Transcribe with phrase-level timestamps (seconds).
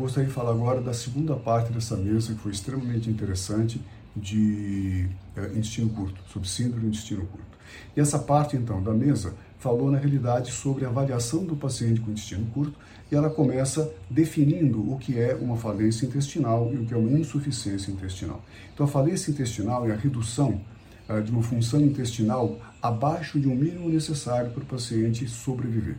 [0.00, 3.80] gostaria de falar agora da segunda parte dessa mesa, que foi extremamente interessante,
[4.16, 7.58] de é, intestino curto, sobre síndrome do intestino curto.
[7.96, 12.10] E essa parte, então, da mesa falou, na realidade, sobre a avaliação do paciente com
[12.10, 12.76] intestino curto
[13.12, 17.18] e ela começa definindo o que é uma falência intestinal e o que é uma
[17.18, 18.42] insuficiência intestinal.
[18.72, 20.60] Então, a falência intestinal é a redução
[21.08, 25.96] uh, de uma função intestinal abaixo de um mínimo necessário para o paciente sobreviver.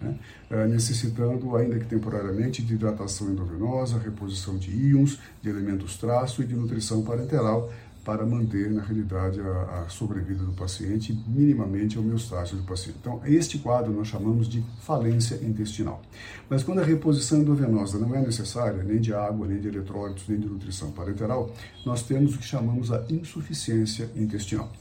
[0.00, 0.14] Né?
[0.50, 6.46] Uh, necessitando, ainda que temporariamente, de hidratação endovenosa, reposição de íons, de elementos traço e
[6.46, 7.70] de nutrição parenteral
[8.04, 12.98] para manter, na realidade, a, a sobrevida do paciente, minimamente a homeostase do paciente.
[13.00, 16.00] Então, este quadro nós chamamos de falência intestinal.
[16.48, 20.40] Mas quando a reposição endovenosa não é necessária, nem de água, nem de eletrólitos, nem
[20.40, 24.72] de nutrição parenteral, nós temos o que chamamos a insuficiência intestinal.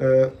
[0.00, 0.32] É,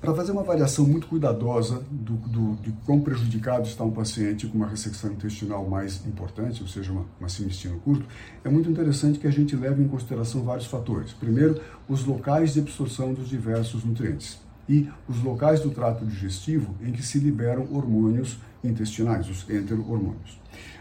[0.00, 4.58] para fazer uma avaliação muito cuidadosa do, do, de quão prejudicado está um paciente com
[4.58, 8.04] uma ressecção intestinal mais importante, ou seja, uma, uma intestino curto,
[8.44, 11.12] é muito interessante que a gente leve em consideração vários fatores.
[11.12, 16.92] Primeiro, os locais de absorção dos diversos nutrientes e os locais do trato digestivo em
[16.92, 20.40] que se liberam hormônios intestinais, os enterohormônios.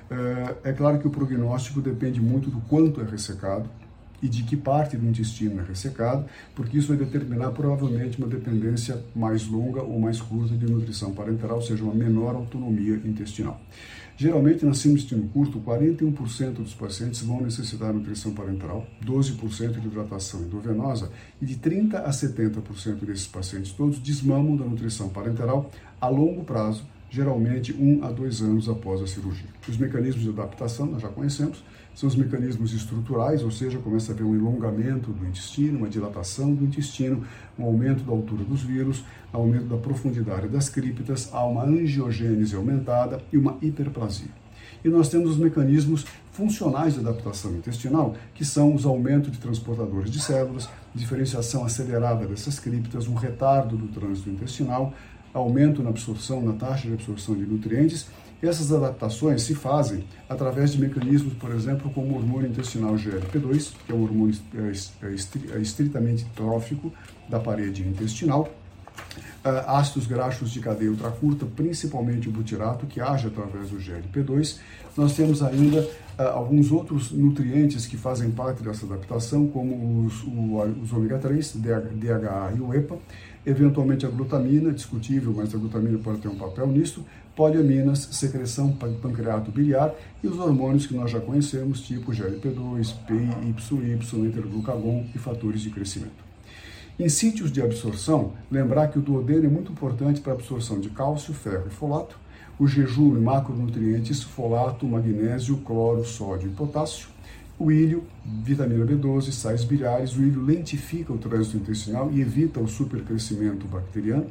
[0.10, 3.70] É, é claro que o prognóstico depende muito do quanto é ressecado,
[4.24, 9.04] e de que parte do intestino é ressecado, porque isso vai determinar provavelmente uma dependência
[9.14, 13.62] mais longa ou mais curta de nutrição parenteral, ou seja, uma menor autonomia intestinal.
[14.16, 20.42] Geralmente, na síndrome intestino curto, 41% dos pacientes vão necessitar nutrição parenteral, 12% de hidratação
[20.42, 26.44] endovenosa e de 30 a 70% desses pacientes todos desmamam da nutrição parenteral a longo
[26.44, 29.50] prazo, geralmente um a dois anos após a cirurgia.
[29.68, 31.64] Os mecanismos de adaptação nós já conhecemos,
[31.96, 36.54] são os mecanismos estruturais, ou seja, começa a haver um alongamento do intestino, uma dilatação
[36.54, 37.24] do intestino,
[37.58, 43.22] um aumento da altura dos vírus, aumento da profundidade das criptas, há uma angiogênese aumentada
[43.32, 44.30] e uma hiperplasia.
[44.84, 50.12] E nós temos os mecanismos funcionais de adaptação intestinal, que são os aumentos de transportadores
[50.12, 54.94] de células, diferenciação acelerada dessas criptas, um retardo do trânsito intestinal,
[55.34, 58.08] aumento na absorção, na taxa de absorção de nutrientes
[58.48, 63.92] essas adaptações se fazem através de mecanismos, por exemplo, como o hormônio intestinal GLP-2, que
[63.92, 66.92] é um hormônio é, é, é estritamente trófico
[67.30, 68.52] da parede intestinal,
[69.68, 74.60] ácidos graxos de cadeia ultracurta, principalmente o butirato, que age através do GLP-2.
[74.96, 75.86] Nós temos ainda
[76.18, 80.24] alguns outros nutrientes que fazem parte dessa adaptação, como os,
[80.82, 82.98] os ômega 3, DHA e o EPA,
[83.46, 87.06] eventualmente a glutamina, discutível, mas a glutamina pode ter um papel nisso,
[87.36, 89.94] poliaminas, secreção pancreato biliar
[90.24, 96.24] e os hormônios que nós já conhecemos, tipo GLP-2, PYY, interglucagon e fatores de crescimento.
[97.00, 100.90] Em sítios de absorção, lembrar que o duodeno é muito importante para a absorção de
[100.90, 102.20] cálcio, ferro e folato,
[102.60, 107.08] o jejum e macronutrientes, folato, magnésio, cloro, sódio e potássio,
[107.58, 112.68] o ilho, vitamina B12, sais biliares, o ilho lentifica o trânsito intestinal e evita o
[112.68, 114.28] supercrescimento bacteriano,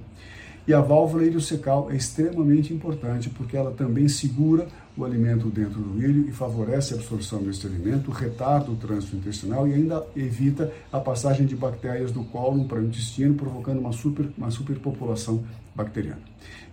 [0.66, 6.02] e a válvula iliocecal é extremamente importante porque ela também segura o alimento dentro do
[6.02, 11.00] ilho e favorece a absorção desse alimento, retarda o trânsito intestinal e ainda evita a
[11.00, 15.42] passagem de bactérias do cólon para o intestino, provocando uma, super, uma superpopulação
[15.74, 16.20] bacteriana.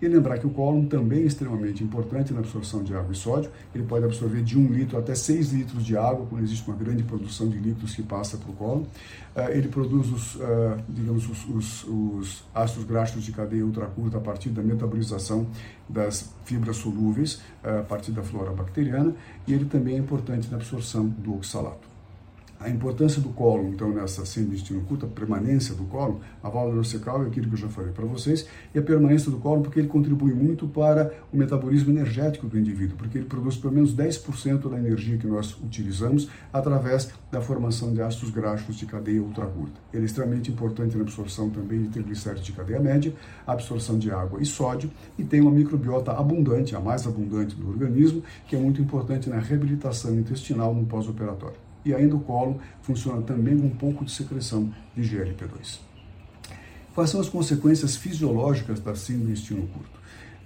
[0.01, 3.51] E lembrar que o cólon também é extremamente importante na absorção de água e sódio.
[3.75, 7.03] Ele pode absorver de 1 litro até 6 litros de água quando existe uma grande
[7.03, 8.83] produção de líquidos que passa para o cólon.
[9.35, 10.39] Uh, ele produz os, uh,
[10.87, 15.47] digamos, os, os, os, ácidos graxos de cadeia ultracurta a partir da metabolização
[15.87, 19.13] das fibras solúveis, uh, a partir da flora bacteriana.
[19.47, 21.88] E ele também é importante na absorção do oxalato.
[22.59, 26.49] A importância do cólon, então, nessa síndrome de intestino curto, a permanência do cólon, a
[26.49, 29.61] válvula urcecal é aquilo que eu já falei para vocês, e a permanência do cólon
[29.61, 33.95] porque ele contribui muito para o metabolismo energético do indivíduo, porque ele produz pelo menos
[33.95, 39.79] 10% da energia que nós utilizamos através da formação de ácidos graxos de cadeia ultracurta.
[39.93, 43.13] Ele é extremamente importante na absorção também de triglicéridos de cadeia média,
[43.47, 48.21] absorção de água e sódio, e tem uma microbiota abundante, a mais abundante do organismo,
[48.49, 53.57] que é muito importante na reabilitação intestinal no pós-operatório e ainda o colo funciona também
[53.57, 55.79] com um pouco de secreção de GLP-2.
[56.93, 59.99] Quais são as consequências fisiológicas da síndrome do intestino curto?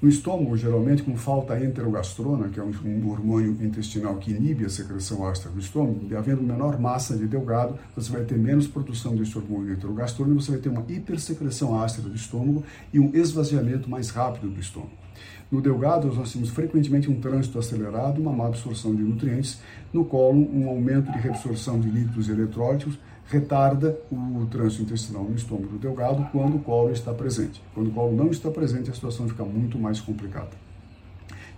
[0.03, 5.25] No estômago, geralmente, com falta enterogastrona, que é um hormônio intestinal que inibe a secreção
[5.25, 9.37] ácida do estômago, e havendo menor massa de delgado, você vai ter menos produção desse
[9.37, 14.09] hormônio enterogastrona e você vai ter uma hipersecreção ácida do estômago e um esvaziamento mais
[14.09, 15.02] rápido do estômago.
[15.51, 19.59] No delgado, nós temos frequentemente um trânsito acelerado, uma má absorção de nutrientes.
[19.91, 25.35] No colo, um aumento de reabsorção de líquidos e eletrólitos retarda o trânsito intestinal no
[25.35, 27.61] estômago delgado quando o colo está presente.
[27.73, 30.51] Quando o colo não está presente, a situação fica muito mais complicada.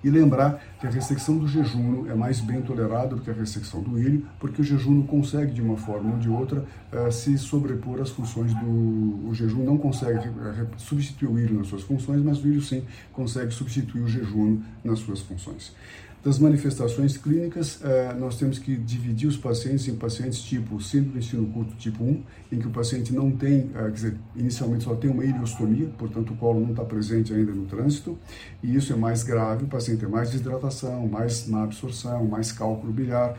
[0.06, 3.82] E lembrar que a restrição do jejum é mais bem tolerada do que a restrição
[3.82, 6.64] do ilho, porque o jejum consegue, de uma forma ou de outra,
[6.94, 9.28] uh, se sobrepor às funções do.
[9.28, 10.30] O jejum não consegue
[10.78, 15.00] substituir o ilho nas suas funções, mas o ilho sim consegue substituir o jejum nas
[15.00, 15.74] suas funções.
[16.26, 21.18] Das manifestações clínicas, eh, nós temos que dividir os pacientes em pacientes tipo síndrome do
[21.18, 24.96] intestino curto tipo 1, em que o paciente não tem, eh, quer dizer, inicialmente só
[24.96, 28.18] tem uma ileostomia, portanto o colo não está presente ainda no trânsito,
[28.64, 32.92] e isso é mais grave, o paciente tem mais desidratação, mais má absorção, mais cálculo
[32.92, 33.38] biliar,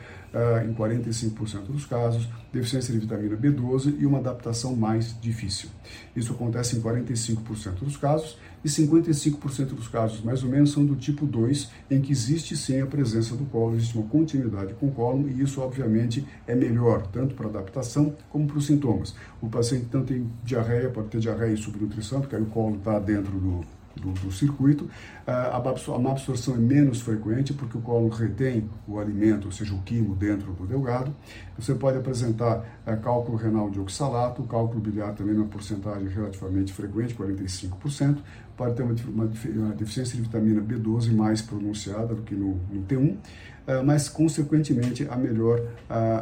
[0.64, 5.70] em 45% dos casos, deficiência de vitamina B12 e uma adaptação mais difícil.
[6.14, 10.96] Isso acontece em 45% dos casos e 55% dos casos, mais ou menos, são do
[10.96, 14.92] tipo 2, em que existe sim a presença do colo, existe uma continuidade com o
[14.92, 19.14] colo e isso, obviamente, é melhor, tanto para adaptação como para os sintomas.
[19.40, 22.98] O paciente tanto tem diarreia, pode ter diarreia e subnutrição, porque aí o colo está
[22.98, 23.64] dentro do,
[24.00, 24.88] do, do circuito.
[25.26, 29.74] Ah, a má absorção é menos frequente porque o colo retém o alimento, ou seja,
[29.74, 31.14] o quimo, dentro do delgado.
[31.58, 37.14] Você pode apresentar ah, cálculo renal de oxalato, cálculo biliar também numa porcentagem relativamente frequente,
[37.14, 38.18] 45%.
[38.56, 42.82] Pode ter uma, uma, uma deficiência de vitamina B12 mais pronunciada do que no, no
[42.82, 43.16] T1,
[43.66, 45.60] ah, mas, consequentemente, a melhor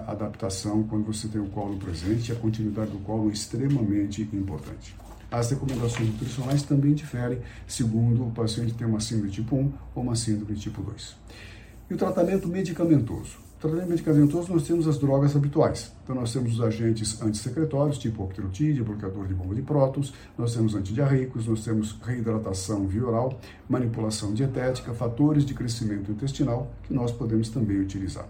[0.06, 4.96] adaptação quando você tem o colo presente, a continuidade do colo é extremamente importante.
[5.34, 10.14] As recomendações nutricionais também diferem segundo o paciente tem uma síndrome tipo 1 ou uma
[10.14, 11.16] síndrome tipo 2.
[11.90, 13.38] E o tratamento medicamentoso?
[13.58, 15.90] Tratamento medicamentoso nós temos as drogas habituais.
[16.04, 20.76] Então nós temos os agentes antissecretórios, tipo octreotide, bloqueador de bomba de prótons, nós temos
[20.76, 27.48] antidiarreicos, nós temos reidratação via oral, manipulação dietética, fatores de crescimento intestinal que nós podemos
[27.48, 28.28] também utilizar.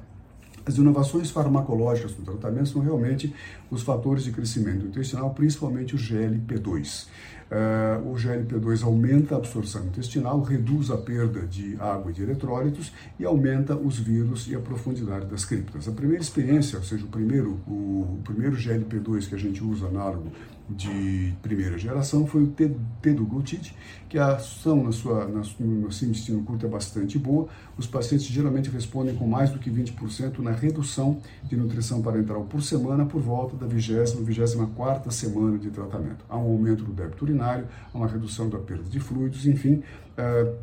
[0.66, 3.34] As inovações farmacológicas no tratamento são realmente
[3.70, 7.04] os fatores de crescimento intestinal, principalmente o GLP-2.
[7.04, 7.08] Uh,
[7.50, 12.90] eh, o GLP-2 aumenta a absorção intestinal, reduz a perda de água e de eletrólitos
[13.20, 15.86] e aumenta os vírus e a profundidade das criptas.
[15.86, 19.86] A primeira experiência, ou seja, o primeiro, o, o primeiro GLP-2 que a gente usa
[19.86, 20.32] análogo
[20.68, 22.54] de primeira geração foi o
[23.02, 23.76] teduglutide,
[24.08, 27.48] que a ação na sua, na, no seu intestino curto é bastante boa.
[27.76, 32.62] Os pacientes geralmente respondem com mais do que 20% na redução de nutrição parenteral por
[32.62, 36.24] semana por volta da 20 24 semana de tratamento.
[36.28, 39.82] Há um aumento do débito urinário, há uma redução da perda de fluidos, enfim,
[40.18, 40.56] uh,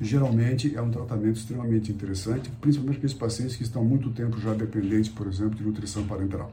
[0.00, 4.52] geralmente é um tratamento extremamente interessante, principalmente aqueles pacientes que estão há muito tempo já
[4.54, 6.52] dependentes, por exemplo, de nutrição parenteral.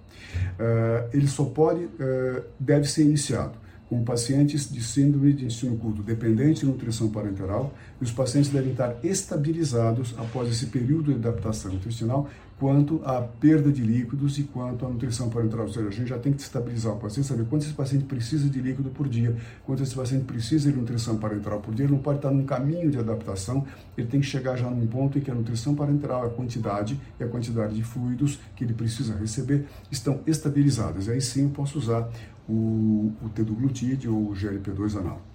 [0.59, 3.53] Uh, ele só pode, uh, deve ser iniciado
[3.91, 8.71] com pacientes de síndrome de intestino curto dependente de nutrição parenteral e os pacientes devem
[8.71, 12.29] estar estabilizados após esse período de adaptação intestinal
[12.61, 15.65] quanto à perda de líquidos e quanto à nutrição parenteral.
[15.65, 18.47] Ou seja, a gente já tem que estabilizar o paciente, saber quanto esse paciente precisa
[18.47, 19.35] de líquido por dia,
[19.65, 21.85] quanto esse paciente precisa de nutrição parenteral por dia.
[21.85, 23.65] Ele não pode estar num caminho de adaptação,
[23.97, 27.23] ele tem que chegar já num ponto em que a nutrição parenteral, a quantidade e
[27.23, 31.09] a quantidade de fluidos que ele precisa receber estão estabilizadas.
[31.09, 32.07] Aí sim eu posso usar
[32.47, 35.30] o, o teduglutide ou o GLP-2 anal.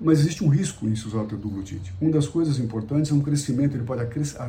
[0.00, 1.94] Mas existe um risco em se usar o teduglutide.
[2.00, 4.02] Uma das coisas importantes é um crescimento, ele pode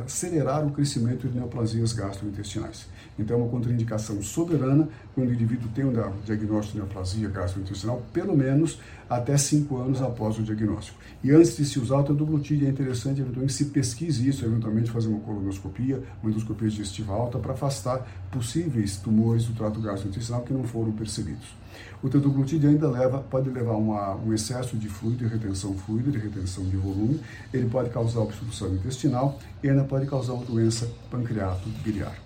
[0.04, 2.86] acelerar o crescimento de neoplasias gastrointestinais.
[3.16, 5.92] Então, é uma contraindicação soberana quando o indivíduo tem um
[6.24, 10.98] diagnóstico de neoplasia gastrointestinal, pelo menos até 5 anos após o diagnóstico.
[11.22, 15.08] E antes de se usar o teduglutide, é interessante eventualmente se pesquise isso, eventualmente fazer
[15.08, 20.64] uma colonoscopia, uma endoscopia digestiva alta, para afastar possíveis tumores do trato gastrointestinal que não
[20.64, 21.54] foram percebidos.
[22.02, 26.18] O teduglutide ainda leva, pode levar uma, um excesso de fluido, de retenção fluida, de
[26.18, 27.20] retenção de volume,
[27.52, 32.25] ele pode causar obstrução intestinal e ainda pode causar uma doença pancreato biliar.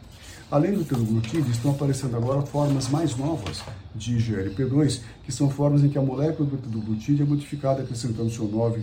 [0.51, 3.63] Além do teduglutide, estão aparecendo agora formas mais novas
[3.95, 8.49] de GLP-2, que são formas em que a molécula do teduglutide é modificada acrescentando seu
[8.49, 8.83] 9,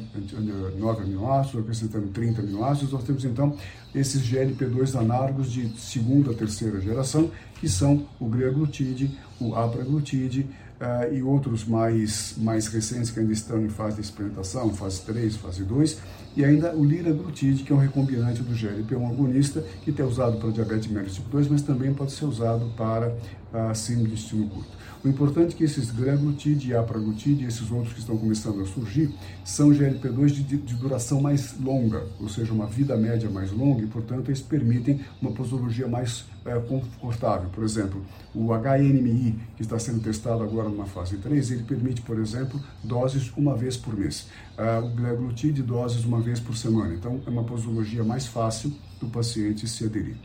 [0.78, 2.94] 9 aminoácidos, acrescentando 30 aminoácidos.
[2.94, 3.58] Nós temos então
[3.94, 10.48] esses GLP-2 análogos de segunda, terceira geração, que são o greaglutide, o apraglutide,
[10.80, 15.36] uh, e outros mais, mais recentes que ainda estão em fase de experimentação, fase 3,
[15.36, 15.98] fase 2,
[16.38, 20.52] e ainda o liraglutide, que é um recombinante do GLP-1 agonista, que é usado para
[20.52, 23.12] diabetes mellitus tipo 2, mas também pode ser usado para
[23.52, 24.78] a uh, síndrome de intestino curto.
[25.04, 29.10] O importante é que esses greglutide e apraglutide esses outros que estão começando a surgir
[29.44, 33.88] são GLP-2 de, de, duração mais longa, ou seja, uma vida média mais longa e,
[33.88, 37.50] portanto, eles permitem uma posologia mais é, confortável.
[37.50, 42.18] Por exemplo, o HNMI, que está sendo testado agora numa fase 3, ele permite, por
[42.20, 44.28] exemplo, doses uma vez por mês.
[44.58, 46.94] Uh, o gleglutide, doses uma vez por semana.
[46.94, 50.16] Então, é uma posologia mais fácil do paciente se aderir.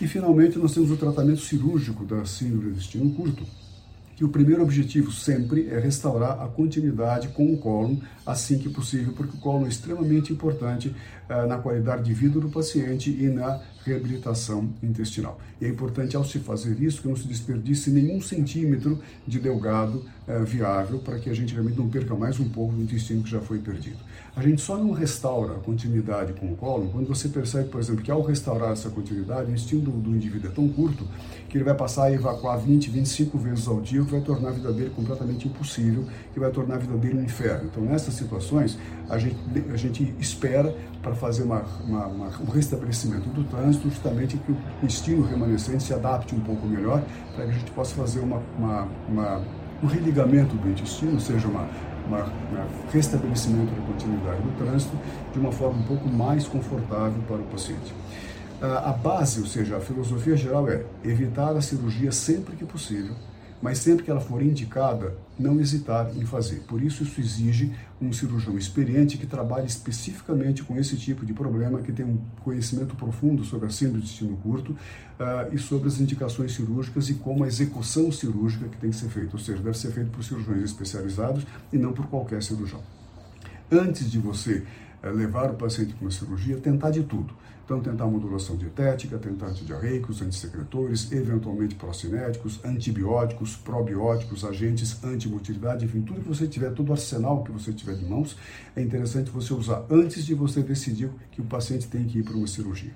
[0.00, 3.44] E, finalmente, nós temos o tratamento cirúrgico da síndrome do intestino curto,
[4.14, 9.12] que o primeiro objetivo sempre é restaurar a continuidade com o cólon assim que possível,
[9.12, 10.94] porque o cólon é extremamente importante
[11.28, 15.38] uh, na qualidade de vida do paciente e na reabilitação intestinal.
[15.60, 20.04] E é importante, ao se fazer isso, que não se desperdice nenhum centímetro de delgado
[20.26, 23.30] uh, viável para que a gente realmente não perca mais um pouco do intestino que
[23.30, 23.98] já foi perdido.
[24.34, 28.02] A gente só não restaura a continuidade com o cólon quando você percebe, por exemplo,
[28.02, 31.06] que ao restaurar essa continuidade, o intestino do, do indivíduo é tão curto
[31.48, 34.50] que ele vai passar a evacuar 20, 25 vezes ao dia, o que vai tornar
[34.50, 37.68] a vida dele completamente impossível, que vai tornar a vida dele um inferno.
[37.70, 38.76] Então, nessas situações,
[39.08, 39.36] a gente,
[39.72, 44.56] a gente espera para fazer uma, uma, uma, um restabelecimento do trânsito, justamente que o
[44.82, 47.02] intestino remanescente se adapte um pouco melhor,
[47.34, 49.42] para que a gente possa fazer uma, uma,
[49.82, 51.68] um religamento do intestino, ou seja, uma,
[52.06, 54.96] uma, um restabelecimento da continuidade do trânsito
[55.32, 57.94] de uma forma um pouco mais confortável para o paciente.
[58.60, 63.14] A base, ou seja, a filosofia geral é evitar a cirurgia sempre que possível,
[63.60, 66.60] mas sempre que ela for indicada, não hesitar em fazer.
[66.66, 71.80] Por isso, isso exige um cirurgião experiente que trabalhe especificamente com esse tipo de problema,
[71.80, 76.00] que tem um conhecimento profundo sobre a síndrome do intestino curto uh, e sobre as
[76.00, 79.30] indicações cirúrgicas e como a execução cirúrgica que tem que ser feita.
[79.32, 82.80] Ou seja, deve ser feito por cirurgiões especializados e não por qualquer cirurgião.
[83.70, 84.62] Antes de você
[85.02, 87.34] uh, levar o paciente para uma cirurgia, tentar de tudo
[87.66, 96.20] então, tentar modulação dietética, tentar antidiarreicos, antissecretores, eventualmente procinéticos, antibióticos, probióticos, agentes antimotilidade, enfim, tudo
[96.20, 98.36] que você tiver, todo o arsenal que você tiver de mãos,
[98.76, 102.36] é interessante você usar antes de você decidir que o paciente tem que ir para
[102.36, 102.92] uma cirurgia.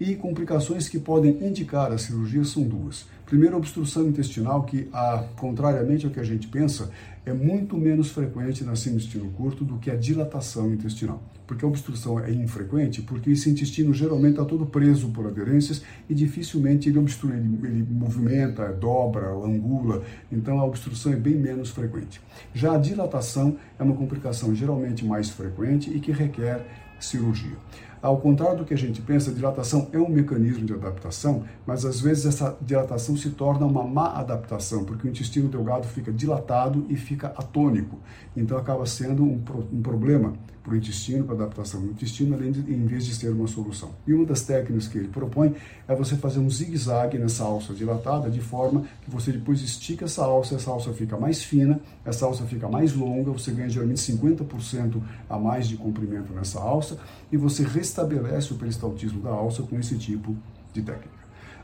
[0.00, 3.06] E complicações que podem indicar a cirurgia são duas.
[3.26, 6.90] Primeiro, obstrução intestinal, que, a, contrariamente ao que a gente pensa,
[7.26, 11.22] é muito menos frequente na intestino curto do que a dilatação intestinal.
[11.46, 16.14] Porque a obstrução é infrequente, porque esse intestino geralmente está todo preso por aderências e
[16.14, 22.20] dificilmente ele obstrui, ele, ele movimenta, dobra, angula, então a obstrução é bem menos frequente.
[22.54, 26.66] Já a dilatação é uma complicação geralmente mais frequente e que requer
[27.00, 27.56] cirurgia.
[28.04, 31.86] Ao contrário do que a gente pensa, a dilatação é um mecanismo de adaptação, mas
[31.86, 36.84] às vezes essa dilatação se torna uma má adaptação, porque o intestino delgado fica dilatado
[36.90, 37.98] e fica atônico.
[38.36, 39.42] Então acaba sendo um,
[39.72, 40.34] um problema
[40.64, 43.46] para o intestino, para a adaptação do intestino, além de, em vez de ser uma
[43.46, 43.90] solução.
[44.06, 45.54] E uma das técnicas que ele propõe
[45.86, 50.24] é você fazer um zigue-zague nessa alça dilatada, de forma que você depois estica essa
[50.24, 55.02] alça, essa alça fica mais fina, essa alça fica mais longa, você ganha geralmente 50%
[55.28, 56.98] a mais de comprimento nessa alça,
[57.30, 57.62] e você
[57.94, 60.36] restabelece o peristaltismo da alça com esse tipo
[60.72, 61.14] de técnica.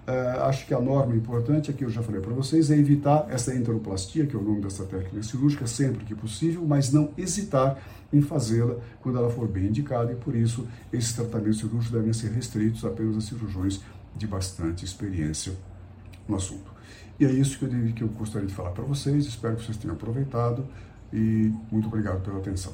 [0.06, 3.54] Uh, acho que a norma importante, aqui eu já falei para vocês, é evitar essa
[3.54, 7.78] enteroplastia, que é o nome dessa técnica cirúrgica, sempre que possível, mas não hesitar
[8.12, 12.30] em fazê-la quando ela for bem indicada, e por isso esses tratamentos cirúrgicos devem ser
[12.30, 13.80] restritos apenas a cirurgiões
[14.16, 15.52] de bastante experiência
[16.26, 16.72] no assunto.
[17.18, 19.76] E é isso que eu, que eu gostaria de falar para vocês, espero que vocês
[19.76, 20.66] tenham aproveitado
[21.12, 22.72] e muito obrigado pela atenção.